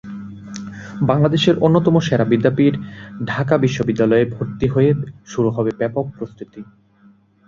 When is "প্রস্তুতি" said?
6.17-6.61